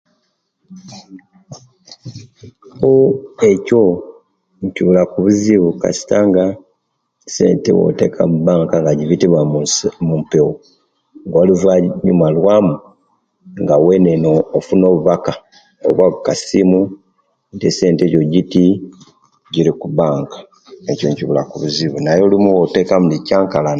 [2.87, 3.13] Uuh
[3.51, 3.81] ekyo
[4.65, 6.45] nkibulaku buzibu kasita nga
[7.27, 9.39] esente owoteka mubanka jibitira
[10.07, 10.51] mumpewo
[11.41, 12.73] oluvanyuma lwamu
[13.61, 15.33] nga wena eno ofuna obubaka
[15.87, 16.79] oba kukasimu
[17.53, 18.65] nti esente jo jiti
[19.51, 20.37] gjirikubanka
[20.89, 23.69] ekyo inkibulaku obuzibu naye olumu owotekaku nejikyamkalana